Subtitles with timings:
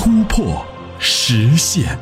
[0.00, 0.64] 突破，
[1.00, 1.98] 实现，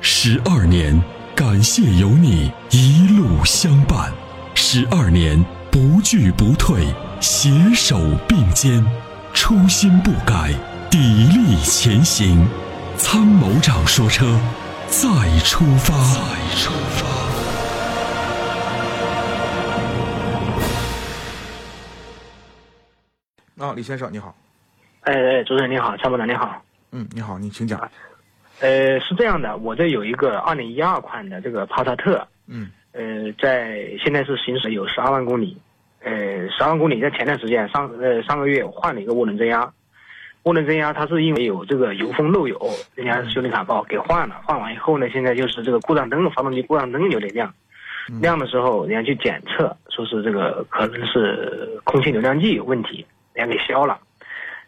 [0.00, 0.98] 十二年，
[1.36, 4.10] 感谢有你一路相伴，
[4.54, 6.86] 十二年不惧不退，
[7.20, 8.82] 携手并肩，
[9.34, 10.54] 初心不改，
[10.90, 12.48] 砥砺前行。
[12.96, 14.24] 参谋长说：“车，
[14.86, 15.06] 再
[15.40, 16.72] 出发。”再出
[23.58, 23.66] 发。
[23.66, 24.34] 啊，李先生你好。
[25.02, 26.62] 哎哎，主持人你好，参谋长你好。
[26.96, 27.80] 嗯，你好，你请讲。
[28.60, 35.58] 呃，是这样的，我这有一个二零一二款的这个帕萨特，嗯，呃，在现在是行驶有十二万公里，
[36.04, 39.68] 呃，十二万公里在前段时间上呃上个月换了一个涡轮增压，
[40.44, 42.56] 涡轮增压它是因为有这个油封漏油，
[42.94, 47.52] 人家修理厂报给换了，换完以后呢，现在就是这个故障灯，发动机故障灯有点亮，
[48.20, 53.98] 亮的时候人家去检测，说是这个可能是空气流量计有问题，人家给消了。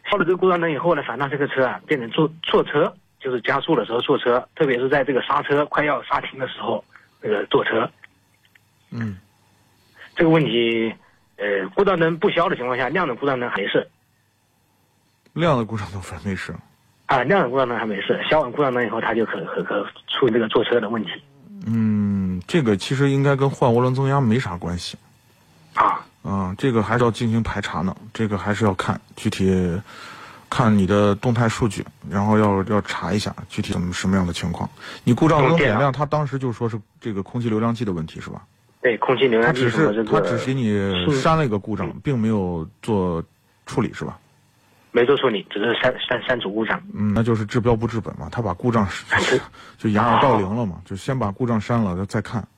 [0.09, 6.85] 换了这个故障灯以后呢，反倒这个车啊变成坐错车，就是加速的时候错车，特别是在这个刹车快要刹停的时候，
[7.21, 7.91] 那个坐车。
[8.91, 9.19] 嗯，
[10.15, 10.95] 这个问题，
[11.37, 13.89] 呃，故障灯不消的情况下，亮的故障灯还没事。
[15.33, 16.55] 亮的故障灯反没事。
[17.07, 21.11] 啊，亮的故障灯还没事，消完故障灯以后，它就可可可出这个坐车的问题。
[21.67, 24.97] 嗯，这个其实应该跟换涡轮增压没啥关系。
[25.75, 26.06] 啊。
[26.27, 27.97] 啊，这个还是要进行排查呢。
[28.13, 29.81] 这个还是要看具体，
[30.51, 34.69] 看你的动态数据，然后要要查一下具体怎么什么样的情况。
[35.05, 38.42] 你故障灯点亮，他当时就说是这个空气流量计的问题，是吧？
[38.83, 39.63] 对，空气流量计。
[39.63, 40.67] 他只是他只是你
[41.15, 43.23] 删了一个故障，并没有做
[43.65, 44.19] 处理，是吧？
[44.91, 46.83] 没做处理，只是删删删除故障。
[46.92, 48.29] 嗯，那就是治标不治本嘛。
[48.33, 48.89] 他把故障
[49.79, 52.48] 就掩耳盗铃了嘛，就先把故障删了再看，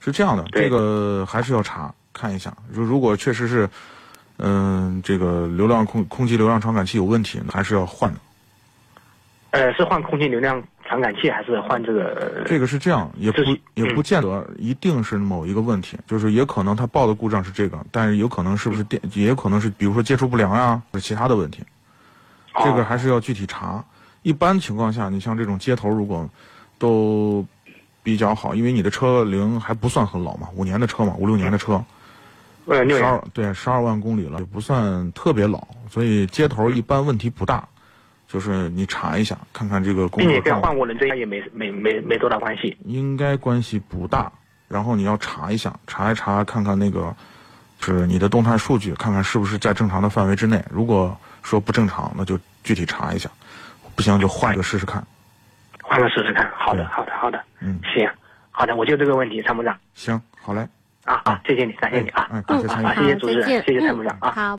[0.00, 0.44] 是这样的。
[0.52, 1.94] 这个还是要查。
[2.16, 3.68] 看一下，如如果确实是，
[4.38, 8.18] 嗯，这个流量空空气流量传感器有问题，还是要换的。
[9.50, 12.42] 呃，是换空气流量传感器，还是换这个？
[12.46, 13.42] 这个是这样，也不
[13.74, 21.62] 也不见得一定是某一个问题，就是也可能它报的故障是这个，但是有可能是不是电，也可能是比如说接触不良呀，或者其他的问题。
[22.64, 23.84] 这个还是要具体查。
[24.22, 26.28] 一般情况下，你像这种接头，如果
[26.78, 27.46] 都
[28.02, 31.82] 比较好，因为你的车龄还不算很老嘛，五年的车嘛，五六年的车。
[32.66, 37.66] 十二对十二万公里了，也不算特别老，所以接头一般问题不大。
[38.28, 42.76] 就是你查一下，看看这个工作并且跟换涡轮增压也没没没没多大关系。
[42.84, 44.30] 应该关系不大。
[44.66, 47.14] 然后你要查一下，查一查，看看那个
[47.78, 50.60] 就是你的动态数据，看看是不是在正常的范围之内。
[50.68, 53.30] 如果说不正常，那就具体查一下。
[53.94, 55.06] 不行就换一个试试看。
[55.80, 56.50] 换个试试看。
[56.56, 57.40] 好的，好的，好的。
[57.60, 58.10] 嗯，行，
[58.50, 59.78] 好的，我就这个问题，参谋长。
[59.94, 60.66] 行，好嘞。
[61.06, 61.38] 啊好！
[61.46, 62.28] 谢谢你，感谢你啊！
[62.30, 64.30] 嗯，好，谢谢主持人，谢谢参谋长啊！
[64.30, 64.58] 好。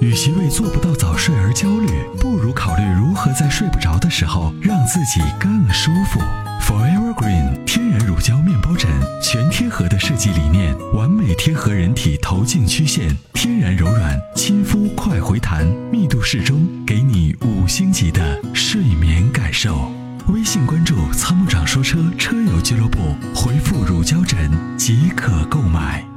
[0.00, 1.86] 与其为做不到早睡而焦虑，
[2.18, 6.20] 不如考虑如何在睡不着的时候让自己更舒服。
[6.60, 8.90] Forever Green 天然乳胶面包枕，
[9.22, 19.92] 全贴合的设计理念，完美贴合人体头颈曲线，天然柔软，亲肤快回弹，密度适中，给你五星级的睡眠感受。
[20.32, 26.11] 微信关注“参谋长说车”车友俱乐部，回复“乳胶枕”即可购买。